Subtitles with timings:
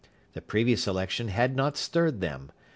[0.33, 2.51] The previous election had not stirred them.